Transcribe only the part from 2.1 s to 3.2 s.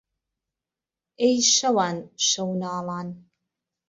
شهو ناڵان